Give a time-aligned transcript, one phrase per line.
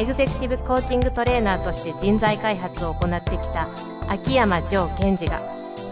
[0.00, 3.68] エグゼクティブコーチングトレーナーとして人材開発を行ってきた
[4.08, 5.42] 秋山城賢治が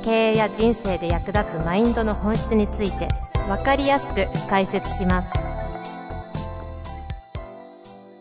[0.03, 3.09] 経営や人生で役立つマインドの本質について
[3.49, 5.31] 分かりやすく解説します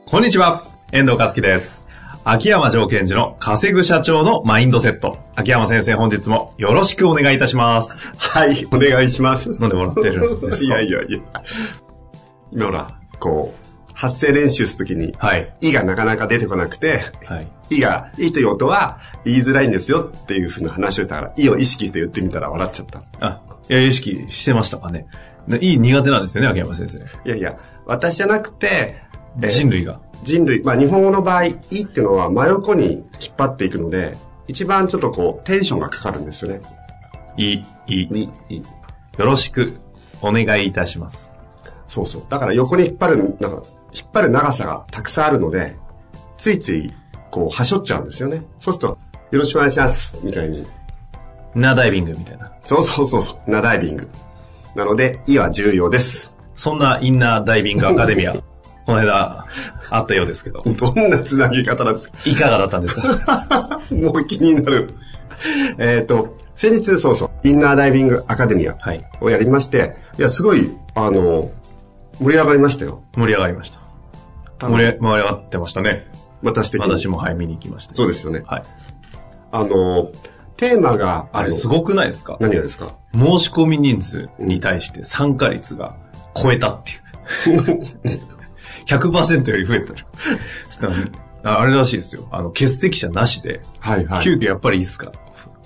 [0.09, 0.63] こんにちは、
[0.93, 1.85] 遠藤和樹です。
[2.23, 5.17] 秋山条件時の稼ぐ社長のマインドセット。
[5.35, 7.97] 秋山先生本日もよろしくお願いいたします。
[8.17, 9.49] はい、お願いします。
[9.59, 10.79] 飲んでもらってるんですか？
[10.79, 11.19] いやいやいや。
[12.53, 12.87] 今ほら、
[13.19, 13.66] こう、
[13.97, 15.51] 発声練習するときに、はい。
[15.59, 17.77] いがなかなか出てこなくて、はい。
[17.77, 23.01] いが、いという音は言いづらいんですよっていうふうな話をしたから、いを意識して言ってみたら笑っちゃった。
[23.19, 25.07] あ、いや、意識してましたかね。
[25.47, 26.97] でいい苦手なんですよね、秋山先生。
[26.97, 27.57] いやいや、
[27.87, 29.01] 私じゃなくて、
[29.41, 29.99] えー人類が。
[30.23, 31.55] 人類、まあ日本語の場合、いっ
[31.87, 34.15] ていうのは真横に引っ張っていくので、
[34.47, 36.61] 一番ちょっとこう、テンションがかかるんですよね。
[37.35, 38.07] いい、いい。
[38.11, 38.57] に、い。
[38.57, 39.79] よろしく
[40.21, 41.31] お願いいたします。
[41.87, 42.23] そうそう。
[42.29, 45.75] だから横に引っ張る、なんか、引っ張る長さがたくさんあるので、
[46.37, 46.93] ついつい、
[47.31, 48.43] こう、はしょっちゃうんですよね。
[48.59, 48.97] そうすると、
[49.31, 50.65] よろしくお願いします、みたいに。
[51.55, 52.51] ナーダイビングみたいな。
[52.63, 54.07] そうそうそうそう、ナダイビング。
[54.75, 56.31] なので、いは重要です。
[56.55, 58.33] そんなインナーダイビングアカデミア、
[58.85, 59.45] この間、
[59.89, 60.61] あったようですけど。
[60.61, 62.17] どんなつなぎ方なんですか？
[62.25, 63.79] いかがだったんですか？
[63.91, 64.89] もう気になる。
[65.77, 69.03] えっと、先日、そうそう、インナーダイビングアカデミアはい。
[69.21, 71.49] をやりまして、いや、すごい、あの、
[72.19, 73.03] 盛り上がりましたよ。
[73.15, 73.79] 盛り上がりました。
[74.59, 76.07] 盛り上がってましたね。
[76.43, 76.87] 私的に。
[76.89, 77.95] 私もはい、見に行きました。
[77.95, 78.43] そうですよね。
[78.45, 78.63] はい。
[79.51, 80.11] あの、
[80.55, 82.37] テーマが、あれのすごくないですか？
[82.39, 82.91] 何がですか？
[83.13, 85.95] 申し込み人数に対して参加率が
[86.35, 86.91] 超えたって
[87.49, 87.81] いう。
[88.87, 89.93] 100%より増えた
[90.87, 90.93] ら
[91.43, 92.27] ああれらしいですよ。
[92.31, 94.23] あの、欠席者なしで、はいはい。
[94.23, 95.11] 急遽やっぱりいいっすか？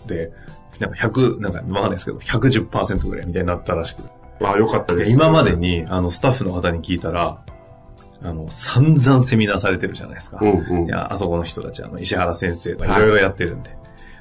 [0.07, 0.31] で、
[0.79, 4.09] なんか100、なんかわかんないですけど、110%ぐらいみたいになったらしくて。
[4.43, 4.99] あ、よかったで。
[5.03, 7.43] です今までに、あの、スタッフの方に聞いたら、
[8.23, 10.39] あの、散々セミナーされてるじゃないですか。
[10.41, 13.75] うんうんいや、あそこの人たち、あの、石原先生がいろいろやってるんで、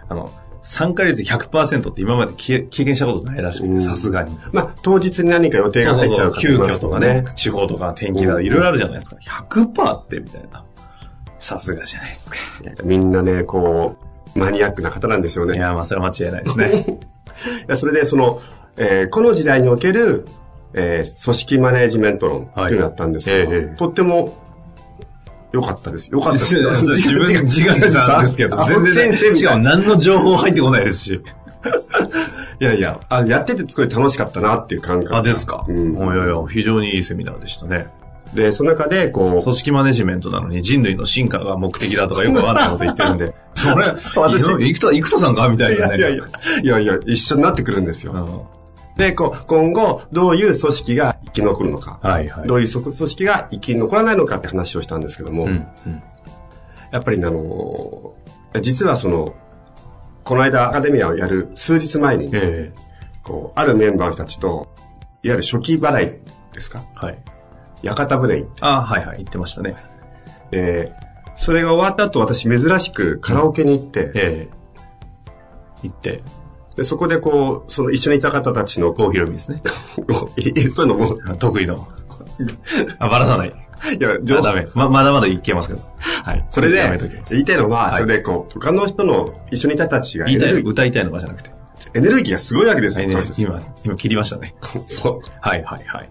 [0.08, 0.30] あの、
[0.62, 4.38] 参加率100%って今まで経経験したことないらしくて、うんさすがに。
[4.52, 9.16] まあ、当日に何か予定が入っちゃう急遽とかね、地方とか天気だ、うんいろいろあるじゃないですか。
[9.48, 10.64] 100%ってみたいな。
[11.38, 12.36] さすがじゃないですか。
[12.84, 13.96] みんなね、こ
[14.34, 15.54] う、マニアックな方なんですよね。
[15.54, 16.98] いいや、まあ、それは間違いないですね。
[17.66, 18.40] やそれで、その、
[18.76, 20.24] えーこの時代における、
[20.74, 24.36] えー組織マネジメント論っていうのをやったんですけど、はいええとっても
[25.52, 26.08] 良かったです。
[26.12, 26.54] 良かったです。
[26.94, 27.80] 自分、違う違うん
[28.22, 28.84] ですけど、あ全
[29.18, 29.36] 然。
[29.36, 31.20] しかも何の情報入ってこないですし。
[32.60, 35.16] いやいや、あやっててすごい楽しかったなっていう感覚。
[35.16, 35.64] あ、ですか。
[35.68, 37.88] うんいやいや、非常にいいセミナーでしたね。
[38.34, 44.42] で、その中で、こ組織マネジメントなのに人類の進化が目的だとかよくわかんないこと言ってるんで、 それ、私
[44.74, 45.98] 生田、生田さんかみたう、いなね。
[45.98, 46.24] いやいやいや、
[46.62, 48.46] いやいや、一緒になってくるんですよ。
[48.94, 51.98] うんで、こう、今後、どういう組織が生き残るのか。
[52.02, 52.48] はいはい。
[52.48, 55.50] どういう組織が生き残らないのかって話をしたんですけども、うん、
[55.86, 56.02] うん。
[56.92, 59.34] やっぱりねあのー実はその、
[60.24, 62.72] この間アカデミアをやる数日前に、え
[63.22, 64.74] こう、あるメンバーたちと、
[65.22, 66.20] いわゆる初期払い
[66.52, 66.82] ですか？
[67.02, 67.18] えはい。
[67.82, 69.76] 屋形船行って、あはいはい、言ってましたね。
[70.50, 70.92] で、
[71.36, 76.22] それが終わった後私珍しくカラオケに行って、ええ行って、
[76.80, 79.62] でそこでこう、その一緒にいた方たちの、こ郷ひろみですね。
[80.08, 81.86] そういうのも、得意の。
[82.98, 83.48] あ、ばらさない。
[83.48, 84.66] いや、あダメ。
[84.74, 85.82] ま、まだまだいけますけど。
[86.24, 86.46] はい。
[86.48, 86.98] それで
[87.28, 91.50] 言いたいのは、はいそれでこう、他の人の一緒にいた人たちがエ言いたい歌いたいのかじゃなくて。
[91.92, 93.10] エネルギーがすごいわけですよ。
[93.36, 94.54] 今、今切りましたね。
[94.86, 95.30] そう。
[95.42, 96.08] はいはいはい。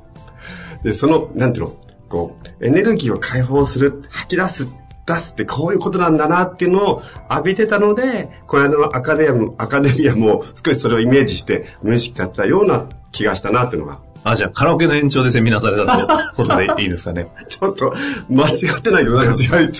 [0.83, 1.75] で、その、なんていうの、
[2.09, 4.69] こう、エネルギーを解放する、吐き出す、
[5.13, 17.27] 出すってこういうことなんだなっていうのを浴びてたので、この間のアカデミアアカデミアも少しそれをイメージして無意識だったような気がしたなっていうのが、あ、じゃあカラオケの延長でセミナーされたってことでいいですかね。
[17.47, 17.93] ちょっと
[18.29, 19.71] 間違ってないけど、なんか違う、違う、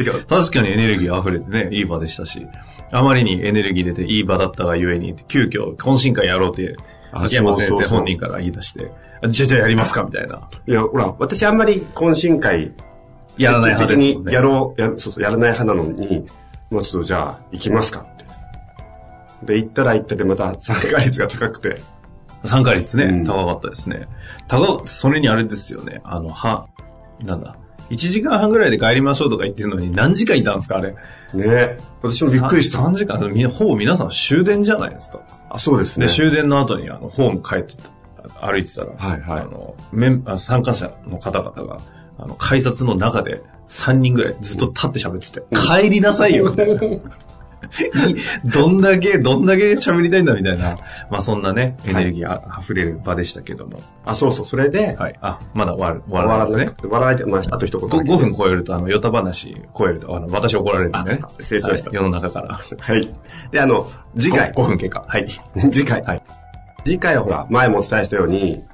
[0.00, 0.24] 違う。
[0.24, 2.46] 確かにエネルギー溢れてね、いい場でしたし、
[2.90, 6.76] あまりにエネルギー出ていい場だったがゆえに、急遽懇親会やろうって、
[7.12, 8.90] あ秋山先生本人から言い出して、
[9.22, 10.48] あじゃあじゃあやりますかみたいな。
[10.66, 12.72] いや、ほら、私あんまり懇親会、
[13.38, 14.06] やらない派ですね。
[14.06, 16.26] 積極的にやろう、や、そうそう、やらない派なのに、
[16.70, 18.24] もうちょっとじゃあ、行きますかって。
[19.46, 21.76] で、行ったら行ったでまた参加率が高くて、
[22.44, 24.08] 参加率ね、高かったですね。
[24.48, 26.68] 高かそれにあれですよね、あの、は、
[27.24, 27.56] なんだ、
[27.90, 30.94] 1時間半ぐらいで帰りましょうとか言ってるのに何時間いたんですかあれ。
[31.34, 32.78] ね私もびっくりした。
[32.78, 35.20] 3時間みんなほぼ皆さん終電じゃないですか。
[35.50, 36.08] あ、そうですね、。
[36.08, 41.78] 終電の後にあの、ホーム帰ってた、歩いてたら、はいはいあの、メン参加者の方々が、
[42.18, 46.80] あの、改札の中で3人ぐらいずっと立って喋ってて、帰りなさいよ、みたいな。
[48.08, 50.76] いどんだけ、どんだけ喋りたいんだみたいな、
[51.10, 53.80] まあそんなね、エネルギーあ溢れる場でしたけども。
[54.04, 54.46] あ、そうそう。
[54.46, 55.18] それで、はい。
[55.20, 56.64] あ、まだ終わる、終終わらわらないですね。
[56.66, 58.12] なくて、笑われて、まあ、あと一言だけ。
[58.12, 61.28] 5, 分超えると、あの、ヨタ話超えると、あの、私怒られるんでねあ。
[61.38, 62.58] 失礼しましたはい世の中から。
[62.80, 63.14] はい。
[63.50, 64.50] で、あの、次回。
[64.52, 65.04] 5分経過。
[65.06, 65.26] はい。
[65.70, 66.02] 次回。
[66.02, 66.22] はい
[66.84, 68.64] 次回はほら、前もお伝えしたように、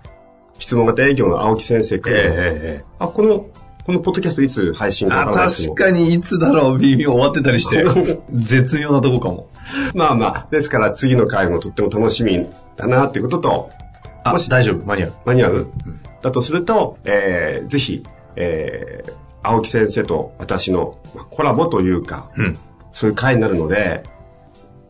[0.59, 3.47] 質問型営業の青木先生から、ええあ、この、
[3.85, 7.85] このポッドキャストいつ配信かわあ、確かにいつだろう、微妙終わってたりして。
[8.35, 9.49] 絶妙なとこかも。
[9.95, 12.47] まあまあ、ですから次の回もとっても楽しみ
[12.77, 13.71] だなっていうことと、
[14.25, 15.13] あ、もし大丈夫、間に合う。
[15.25, 15.67] 間に合う、
[16.23, 18.03] だとすると、えー、ぜひ、
[18.37, 19.13] えー、
[19.43, 22.59] 青木先生と私のまあコラボというか、うん。
[22.93, 24.03] そういう回になるので、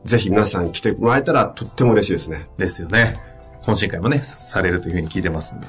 [0.04, 2.48] ぜひ皆さん来てもらえたらとっても嬉しいですね。
[2.56, 3.14] ですよね。
[3.62, 5.66] 懇親会もね、されるというふうに聞いてますんで。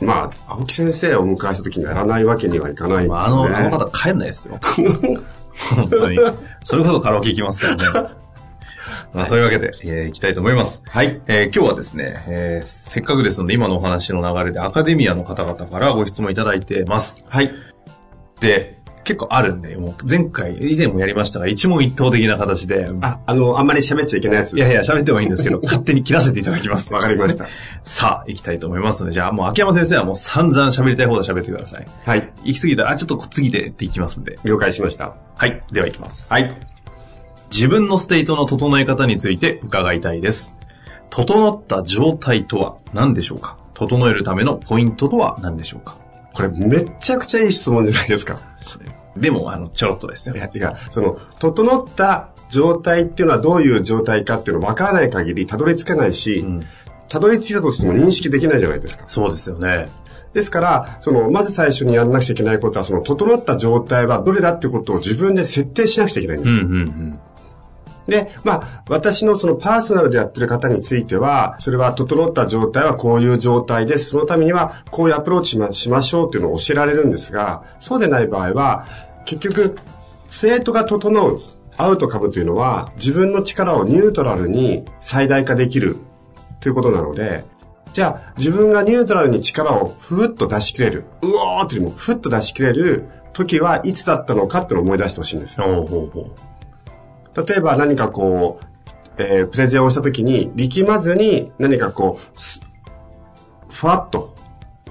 [0.00, 3.08] まあ、青木先生をお迎えした時にやらないわけにはいかないんですね。
[3.08, 4.58] まあ、あの、あの方帰んないですよ。
[5.74, 6.18] 本当に。
[6.64, 8.10] それこそカラオケ行きますからね。
[9.12, 10.82] まあ、というわけで、えー行きたいと思います。
[10.88, 11.20] はい。
[11.26, 17.18] えー今日はですね、えーせっかくですので、今のお話の流れでアカデミアの方々からご質問いただいてます。
[17.28, 17.50] はい。
[18.40, 24.56] で、結構あるんで、もう前回、以前もやりましたが、一問一答的な形で、あ、あの、あんまり喋っちゃいけないやつ。
[24.56, 26.92] いやいや、喋ってもいいんですけど、 勝手に切らせていただきます。
[26.92, 27.46] わかりました。
[27.82, 31.86] さあ、行きたいと思いますので、じゃあもう秋山先生はもう散々喋りたい方で喋ってください。
[32.04, 32.30] はい。
[32.44, 34.38] 行き過ぎたら、あ、ちょっと次でって行きますんで。
[34.44, 35.14] 了解しました。
[35.36, 35.62] はい。
[35.72, 36.30] では行きます。
[36.30, 36.50] はい。
[37.50, 40.54] 自分のステートの整え方について伺いたいです。
[41.08, 43.56] 整った状態とは何でしょうか？
[43.74, 45.96] 整えるためのポイントとは何でしょうか？
[46.32, 48.38] これめっちゃくちゃいい質問じゃないですか。
[49.16, 50.38] でも、あの、ちょろっとですよい。
[50.38, 56.60] や、いや、その、整った状態っていうのはどういう状態かっていうのわからない限りたどり着かないし、ん
[57.08, 59.04] たどり着いたとしても認識できないじゃないですか。
[59.08, 59.88] そうですよね。
[60.32, 66.52] ですから、その、まず最初にやらなくちゃいけないことは、その、整った状態はどれだってことを自分で設定しなくちゃいけないんです。
[66.52, 67.20] うんうんうん。
[68.10, 74.10] で、まあ、私のそのパーソナルでやってる方については、それは整った状態はこういう状態です。
[74.10, 78.86] そのためにはこういうアプローチしましょうっていうのを教えられるんですが、そうでない場合は、
[79.24, 79.78] 結局、
[80.28, 81.40] スレートが整う、
[81.76, 85.96] アウトカムというのは、自分の力をニュートラルに最大化できる
[86.60, 87.44] ということなので、
[87.92, 95.64] じゃあ、自分がニュートラルに力をふっと出し切れる、うおーっていうよりもふっと出し切れる時はいつだったのかっていうのを思い出してほしいんですよ。
[95.64, 96.30] ほうほうほ
[97.36, 98.66] 例えば何かこう、
[99.18, 104.34] えープレゼンをしたときに、力まずに何かこう、ふわっと、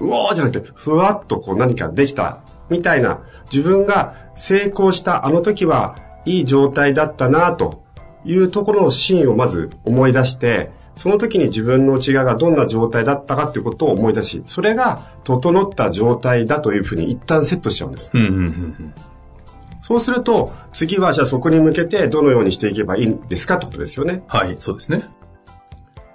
[0.00, 3.20] うおーじゃなくて、ふわっとこう何かできた、みたいな、
[3.52, 7.82] 自分が成功したあの時はいい状態だったなと
[8.24, 18.10] いうところのシーンをまず思い出して、その時に自分の内側がどんな状態だったかっていうことを思い出し、それが整った状態だというふうに一旦セットしちゃうんです。
[19.90, 23.56] そうすると、次はじゃあそこに向けてどのようにしていけばいいんですか？
[23.56, 24.22] ってことですよね。
[24.28, 25.02] はい、そうですね。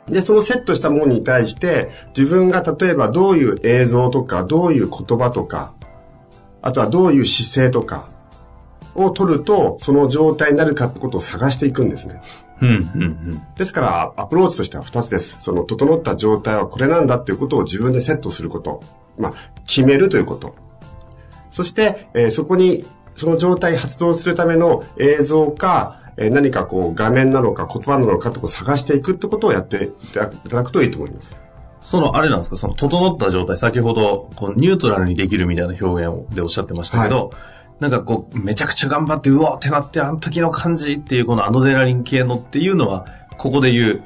[0.08, 5.74] で、そのセットしたものに対して、自分が例えばどういう映像とか、どういう言葉とか、
[6.62, 8.08] あとはどういう姿勢とか
[8.96, 12.22] を取ると、その状態になるかってことを探していくんですね。
[12.62, 13.42] うんうんうん。
[13.58, 15.36] ですから、アプローチとしては2つです。
[15.42, 18.80] その、整った状態はこれなんだっていうことを自分でセットすること。
[19.18, 19.34] まあ、
[19.68, 20.56] 決めるということ。
[21.52, 31.36] そして、えーそこに、その状態発動するための映像か、えー何かこう、画面なのか言葉なのかってこう探していくってことをやっていただくといいと思います。
[31.82, 37.32] その、あれなんですか、その、整った状態、先ほど、こう、ニュートラルにできるみたいな表現をでおっしゃってましたけど、
[37.80, 43.06] なんかこう、めちゃくちゃ頑張って、うわーってなって、あの時の感じっていう、このアドレナリン系のっていうのは、
[43.38, 44.04] ここで言う、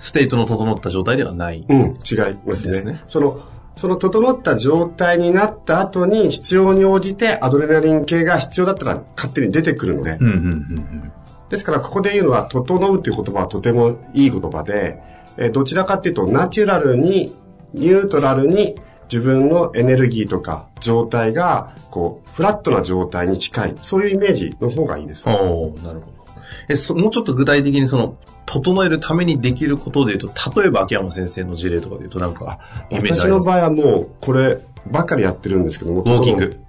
[0.00, 1.64] ステートの整った状態ではない。
[1.68, 3.40] うん、違いますねその、
[3.80, 11.12] その整った状態になった後に必要に応じてアドレナリン系が必要だったら勝手に出てくるので、うんうんうんうん。
[11.48, 15.00] ですから、ここで言うのは、整うという言葉はとてもいい言葉で、
[15.38, 17.34] えーどちらかというと、ナチュラルに、
[17.72, 18.74] ニュートラルに、
[19.10, 25.26] 自分のエネルギーとか状態が、こう、フラットな状態に近い、そういうイメージの方がいいです。
[25.26, 26.20] おーなるほど。
[26.68, 28.16] え、そ、もうちょっと具体的にその、
[28.52, 32.58] 整えるためにできることで言うと、例えば秋山先生の事例とかで言うとなんか、
[32.90, 34.58] 私の場合はもう、これ
[34.90, 36.60] ばかりやってるんですけども、ウォーキング。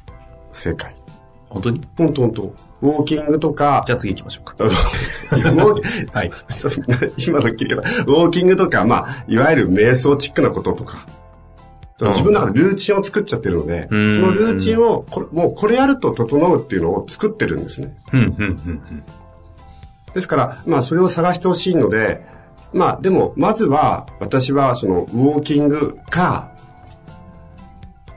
[0.51, 0.95] 正解。
[1.50, 1.81] 本当に？
[1.97, 2.53] ほんとほんと。
[2.81, 4.55] ウォーキングとか、じゃあ次行きましょうか。
[4.63, 6.31] ウォーキはい。
[6.57, 6.81] ちょっと
[7.17, 11.05] 今の聞ウォーキングとか、まあ、いわゆる瞑想チックなこととか、
[12.00, 17.95] 自分の中でルーチンを作っちゃってるので、そうんのルーチンをこれ、もうこれやると整うっていうのを作ってるんですね。
[18.13, 19.03] うん、うん、うん。
[20.13, 22.25] ですから、まあ、それを探してほしいので、
[22.74, 26.51] まあ、でも、まずは、私は、その、ウォーキングか、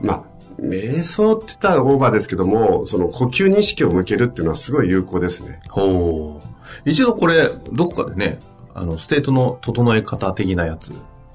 [0.00, 0.22] まあ、
[0.60, 5.60] 瞑想って言ったらオーバーですけども、その呼吸に意識を向けるっていうのはすごい有効ですね。
[5.68, 6.88] ほう。
[6.88, 8.38] 一度これ、どこかでね、
[8.74, 10.92] あの、ステートの整え方的なやつ、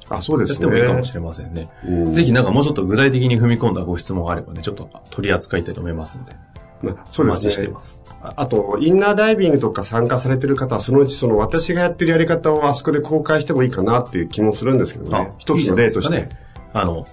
[0.10, 0.68] あ、そうでやっすね。
[0.68, 1.70] てもいいかもしれませんね。
[1.86, 6.36] うんぜひなんかもうちょっと具体的に踏み込んだご質問があればね、ちょっと取り扱いたいと思いますので。
[6.82, 7.48] まあ、そうおですね。
[7.48, 8.00] 待ちしています。
[8.22, 15.34] ああと、インナーダイビングとか参加されてる方は、そのうちその私がやってるやり方をあそこで公開してもいいかなっていう気もするんですけどね。
[15.38, 16.14] 一つの例として。
[16.16, 16.30] いいね。
[16.74, 17.06] あの、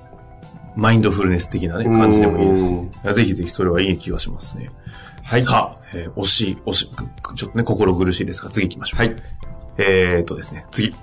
[0.76, 4.70] マインドフルネス的なね、感じでもいいですしぜひぜひそれはいい気がしますね。
[5.22, 6.90] はいさあ、えー惜しい、惜しい、
[7.34, 9.00] ちょっとね、心苦しいですが、次行きましょう。
[9.00, 9.16] はい。
[9.78, 10.94] えーっとですね、次。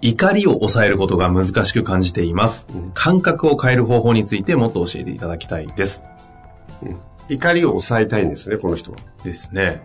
[0.00, 2.66] 怒りを抑えることが難しく感じています。
[2.94, 6.02] 感覚を変える方法についてもっと教えていただきたいです。
[7.28, 8.98] 怒りを抑えたいんですね、この人は。
[9.24, 9.82] ですね。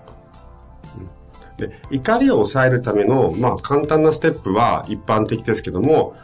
[1.57, 6.15] で、怒りを抑えるための、まあ、簡単なステップは一般的ですけども、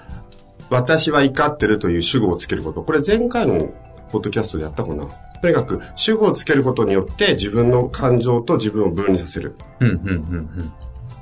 [0.70, 2.84] 私は怒ってるという主語をつけること。
[2.84, 3.74] これ前回の
[4.12, 5.08] ポッドキャストでやったかな。
[5.42, 9.56] とにかく、主語をつけることによって自分の感情と自分を分離させる。
[9.80, 10.74] うん、うん、うん、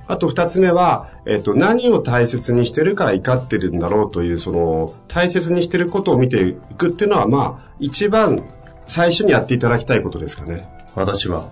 [0.07, 8.43] あと二つ目は、えっ、と、何を大切にしてるから怒ってるんだろうという、その、大切にしてることを見ていくっていうのは、まあ、一番
[8.91, 10.67] 最初にやっていただきたいことですかね。
[10.95, 11.01] うん。
[11.01, 11.49] 私は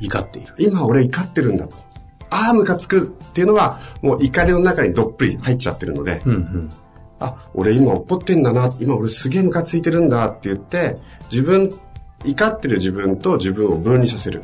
[0.00, 0.54] 怒っている。
[0.58, 1.76] 今俺怒ってるんだと。
[2.30, 6.70] ああ、ムカつくっていうのは、もう怒りの中にどっぷり入っちゃってるので、うん、うん。
[7.20, 10.98] あ、俺今怒ってんだな、今俺すげえムカついてるんだって言って、
[11.30, 11.72] 自分、
[12.24, 14.42] 怒ってる自分と自分を分離させる。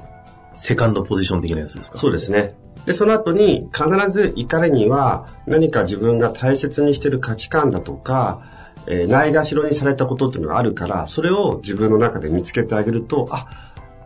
[0.52, 1.98] セカンドポジション的なやつですか？
[1.98, 2.54] そうですね。
[2.86, 8.42] で、その後に必ず怒りには何か自分が大切にしてる価値観だとか、
[8.86, 13.46] えーないがしろにされたことっていうのがあるから、それを自分の中で見つけてあげると、あ、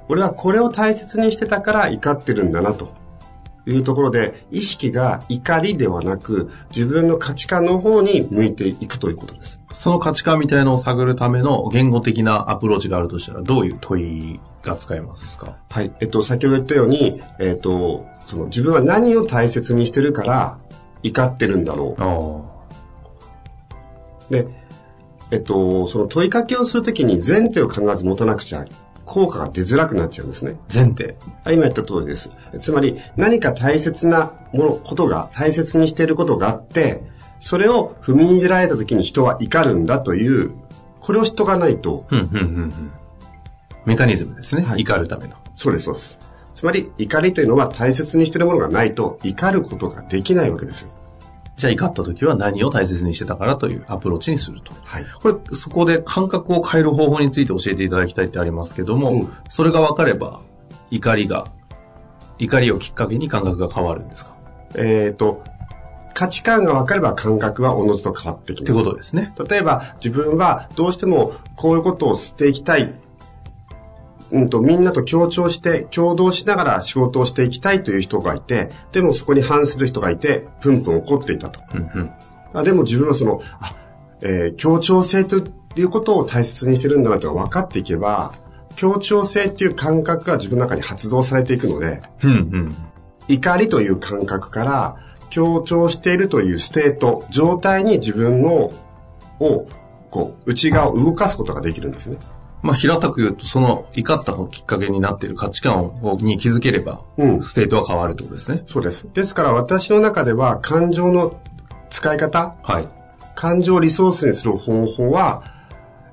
[0.09, 2.93] 俺はこれを大切にしてたから怒ってるんだなと。
[3.67, 9.59] いうところで、意識が怒りではなく、自分の価値観の方に向いていくということです。
[9.73, 14.03] その価値観みたいのを探るための言語的なアプローチがあるとしたら、どういう問
[14.35, 15.57] いが使えますか？
[15.71, 15.91] はい。
[16.01, 20.59] えっと、先ほど言ったように、えっと、その自分は何を大切にしてるから
[21.03, 22.03] 怒ってるんだろう。
[22.03, 22.43] あ
[24.29, 24.47] で、
[25.35, 28.65] えっと、その問いかけをするときに前提を必ず持たなくちゃ
[29.05, 30.57] 効果が出づらくなっちゃうんですね。
[30.73, 31.17] 前提。
[31.43, 32.31] あ今言った通りです。
[32.61, 37.03] つまり何か大切なもの、ことが、大切にしていることがあって、
[37.41, 40.53] それを踏みにじられたときに人は怒るんだという、
[41.01, 42.93] これを知っとかないと、うん、うん、うん、うん。
[43.85, 44.63] メカニズムですね。
[44.63, 45.35] はい怒るための。
[45.57, 46.19] そうです、そうです。
[46.55, 50.91] つまり怒りというのは大切にしているものがないと怒ることができないわけですよ。
[51.57, 54.73] じゃあ怒った時は何を大切にしてたからというアプローチにすると。
[54.85, 55.05] はい。
[55.23, 60.41] これ、そこで感覚を変える方法について教えていただきたいってありますけども、うんそれが分かれば、
[60.91, 61.45] 怒りが、
[62.39, 64.35] 怒りをきっかけに感覚が変わるんですか？
[64.77, 65.45] えっ、と、
[66.13, 68.73] 価値観が分かれば感覚はおのずと変わってきます。
[68.73, 69.33] ってことですね。
[69.49, 72.95] 例えば自分はどうしてもこういうことをしていきたい。
[74.33, 81.61] うんと、みんなと協調して、共同しながら仕事をしていきたいという人がいて、でもそこに反する人がいて、プンプン怒っていたと。
[81.75, 82.11] うんうん。
[82.53, 83.75] あでも自分はその、あ、
[84.23, 85.39] えー協調性と
[85.77, 88.33] いうことを大切にしてるんだなと分かっていけば、
[88.77, 92.77] 協調性っていう感覚が自分の中に発動されていくので、うんうん。
[93.29, 94.97] 怒りという感覚から
[95.31, 98.71] 強調しているというステート、状態に自分の、
[99.41, 99.67] を、
[100.11, 102.19] こう、内側を動かすことができるんですね。
[102.65, 108.63] まあ、平たく言うと、その怒ったきっかけになっている価値観をに気づければ、うんステートは変わるってことですね。
[108.67, 109.07] そうです。
[109.13, 111.39] ですから私の中では感情の
[111.91, 112.89] 使い方、はい。
[113.35, 115.45] 感情をリソースにする方法は、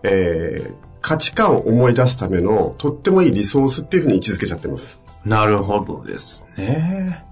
[0.03, 4.99] えー、価値観を思い出すためのとってもいいリソースっていうふうに位置づけちゃってます。
[5.23, 7.23] なるほどですね。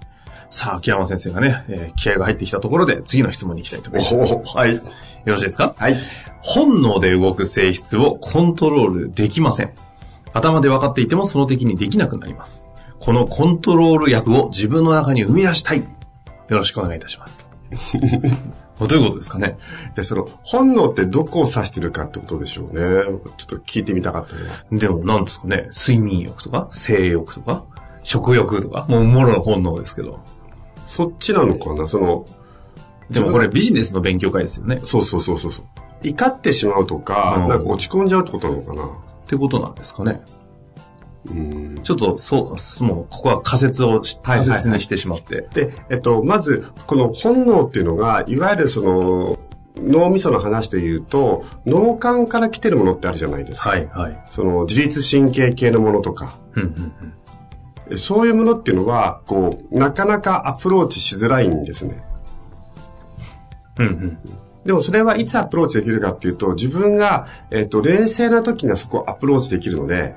[0.48, 4.32] さあ、秋山先生がね、えー気合が入ってきたところで、次の質問に行きたいと思います。
[4.32, 4.80] よおはい。
[5.26, 5.74] ろしいですか？
[5.76, 5.96] はい。
[6.42, 9.72] 本能で動く性質をコントロールできません。
[10.32, 12.62] 頭で分かっていてもその敵にできなくなります。
[12.98, 15.80] このコントロール役を自分の中に生み出したい。
[15.80, 15.86] よ
[16.48, 17.48] ろしくお願いいたします。
[18.78, 19.58] どういうことですかね？
[19.94, 23.04] で、その、本能ってどこを指してるかってことでしょうね。
[23.36, 24.78] ちょっと聞いてみたかったな。
[24.78, 25.68] でも何ですかね？
[25.70, 26.68] 睡眠欲とか？
[26.72, 27.64] 性欲とか？
[28.02, 28.86] 食欲とか？
[28.88, 30.20] もうもろの本能ですけど。
[30.86, 31.86] そっちなのかな？
[31.86, 32.24] その、
[33.10, 34.78] でもこれビジネスの勉強会ですよね。
[34.82, 35.64] そうそうそうそうそう。
[36.02, 38.88] 怒ってしまうとか、うんなんか落ち込んじゃうってことなのかなっ
[39.26, 40.22] てことなんですかね。
[41.26, 41.74] うん。
[41.82, 45.48] ちょっとそう、もうここは仮説を仮説にしてしまって。
[45.52, 49.38] で、えっと、まず、この本能っていうのが、いわゆるその、
[49.76, 53.70] 脳みその話で言うと、脳幹から来てるものってあるじゃないですか。
[53.70, 54.22] はい、はい。
[54.26, 56.38] その自律神経系のものとか。
[56.54, 56.92] うん、うん、
[57.90, 57.98] うん。
[57.98, 62.02] そういうものっていうのは、こう、なかなかアプローチしづらいんですね。
[63.78, 64.18] うん、うん。
[64.64, 70.14] でもそれはいつアプローチできるかっていうと、自分が、えっ、と、冷静な時にはそこをアプローチできるので、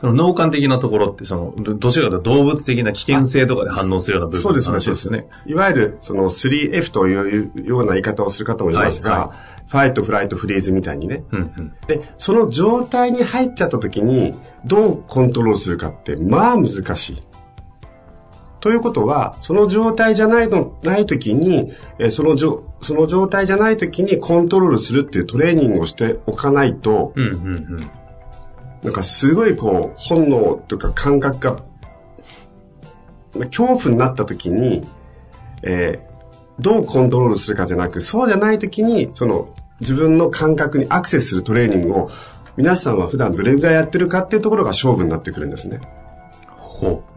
[0.00, 5.26] その脳幹的なところって、その、どどちらかというと動物的な危険性とかで反応するような部分の話ですよね。
[5.46, 9.32] いわゆる、その 3F というような言い方をする方もいますが、は
[9.68, 11.24] ファイト、フライト、フリーズみたいにね。
[11.32, 11.74] うん、うん。
[11.86, 17.22] で、その状態に入っちゃった時に、どうコントロールするかって、まあ難しい。
[18.66, 27.90] ということは、その状態じゃないの、ない時に、えーそのじょ、その状態じゃない時にコントロールするっていうトレーニングをしておかないと、うん、うん、うん。
[28.82, 31.56] なんかすごいこう、本能というか感覚が、
[33.34, 34.82] 恐怖になった時に、
[35.62, 36.16] えー
[36.58, 42.10] どうコントロールするかじゃなく、そうじゃない時に、その自分の感覚にアクセスするトレーニングを、
[42.56, 45.78] 皆さんは普段どれぐらいやってるかっていうところが勝負になってくるんですね。
[46.48, 47.15] ほう。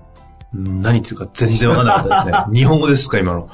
[0.53, 2.45] うん何言ってるか全然わかんなかったですね。
[2.59, 3.49] 日本語ですか、今の。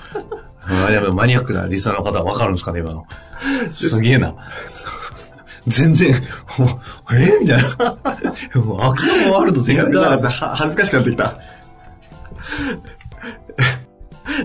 [0.68, 3.06] あでもマニアックなリスナーの方はわかるんですかね、今の。
[3.72, 4.34] すげえな。
[5.68, 6.14] 全然、
[7.12, 8.62] えみたいな。
[8.62, 10.02] もう秋山ワールド全開だ。
[10.02, 11.40] は恥ずかしくなってきた。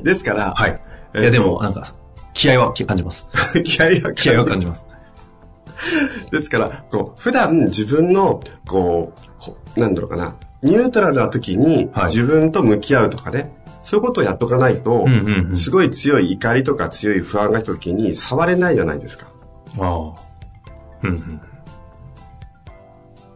[0.03, 0.71] ですから、はい。
[0.71, 1.95] いえっとや、でも、なんか、
[2.33, 3.29] 気合は感じます。
[3.65, 4.85] 気合が気合は感じます。
[6.31, 13.53] ですから、こう、普段自分の、こうほ、なんだろうかな、ニュートラルな時にはい自分と向き合うとかね、
[13.83, 19.27] そういうことをやっとかないと、うんうんうんすごい強い怒りとか強い不安が来た時に触れないじゃないですか。
[19.79, 20.31] ああ。
[21.03, 21.41] うんうん。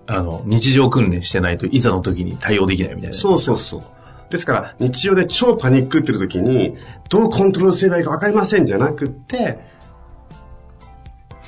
[0.06, 3.16] あの、日常訓練してないといざの時に対応できないみたいな。
[3.16, 3.82] そうそうそう。
[4.30, 6.76] ですから、日常で超パニックってる時に、
[7.08, 9.58] どうコントロールすればいいか分かりませんじゃなくって、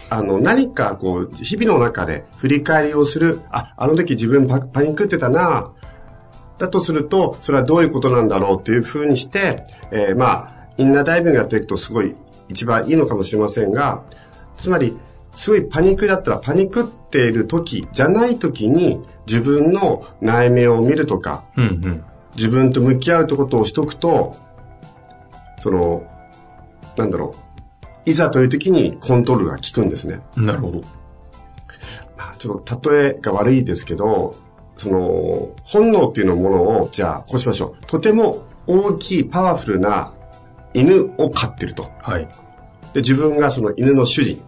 [0.09, 5.73] あの、何かこう、日々の中で振り返りをする、あ、あの時自分パパニックってたな、
[6.59, 12.15] だとすると、それはどういうことなんだろうっていうふうにして、えーまあ、インナーダイビングやっていくとすごい
[12.49, 14.05] 一番いいのかもしれませんが、
[14.57, 14.97] つまり、
[15.33, 22.05] すごいパニックだったらパニックっている時じゃない時に自分の内面を見るとか、うん
[22.37, 24.37] 自分と向き合うってことをしとくと、
[25.63, 26.05] その、
[26.97, 27.56] なんだろう、
[28.07, 30.21] いざという時にコントロールが効くんですね。
[30.37, 30.47] うん。
[30.47, 30.81] なるほど。
[32.17, 34.35] まあちょっと例えが悪いですけど、
[34.77, 37.87] その、本能っていうのものを、じゃあ、こうしましょう。
[37.87, 40.13] とても大きいパワフルな
[40.75, 41.91] 犬を飼ってると。
[42.03, 42.29] はい。
[42.93, 44.43] で、自分がその犬の主人。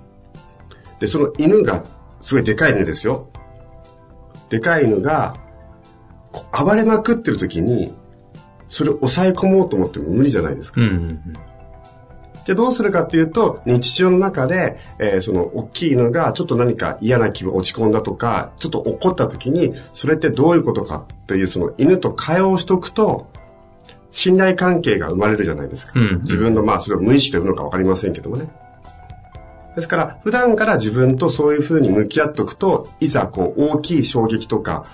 [1.01, 1.83] で、その犬が、
[2.21, 3.29] すごいでかい犬ですよ。
[4.51, 5.35] でかい犬が、
[6.53, 7.94] 暴れまくってる時に、
[8.68, 10.81] それを抑え込もうと思っても無理じゃないですか。
[10.81, 11.23] うんうんうん。
[12.49, 23.27] で、どうするかっていうと、日常の中で、えーその、大きい犬がちょっと何か嫌な気分、落ち込んだとか、ちょっと怒った時に、それってどういうことかっていう、その犬と会話をしとくと、
[24.11, 25.93] 信頼関係が生まれるじゃないですか。
[26.01, 28.49] うん自分の、まあ、それを無意識というのかわかりませんけどもね。
[29.77, 34.87] ですから、普段から自分とそういうふうに向き合っておくと、いざ、こう、大きい衝撃とか、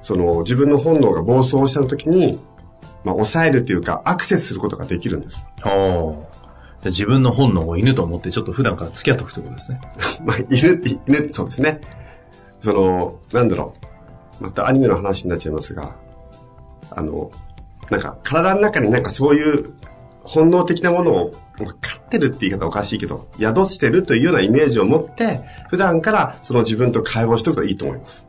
[0.00, 2.40] その、自分の本能が暴走した時に、
[3.04, 5.44] まあ、抑えるというか、アクセスすることができるんです。
[5.64, 6.25] お
[6.84, 9.80] 自分の本能を犬と思ってちょっと普段から付き合っておくということですね。
[10.24, 11.80] まあ、犬って、犬、そうですね。
[12.60, 13.74] その、なんだろ
[14.40, 14.44] う。
[14.44, 15.94] またアニメの話になっちゃいますが、
[16.90, 17.30] あの、
[17.90, 19.72] なんか、体の中になんかそういう
[20.22, 28.26] 本能的なものを、まあ飼ってるって言い方おかしいけど、宿してるというようなイメージを持って、普段からその自分と会話をしておくといいと思います。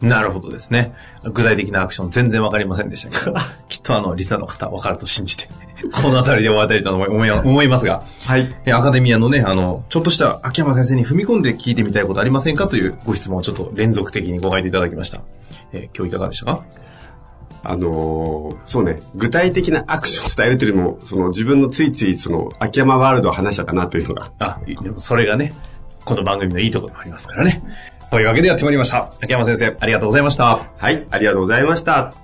[0.00, 0.94] なるほどですね。
[1.24, 3.36] 具体的なアクション全然わかりませんでしたけど、
[3.68, 5.48] きっとあの、リスナーの方わかると信じて、
[5.92, 8.54] この辺りで終わりたいと思い思い思いますが、はい。
[8.64, 15.20] えアカデミアのね、あの、ちょっとした秋山先生に踏み込んで聞いてみたいことありませんかというご質問をちょっと連続的にご回答いただきました。
[15.72, 16.62] えー今日いかがでしたか？
[17.66, 25.54] あのーそうね、具体的なアクションを伝えるというよりも、その自分のついついその秋山ワールドを話したなというのが、あ、いでもそれがね、
[26.04, 27.62] この番組のいいところもありますからね。
[28.10, 29.10] というわけでやってまいりました。
[29.22, 30.60] 秋山先生、ありがとうございました。
[30.76, 32.23] はい、ありがとうございました。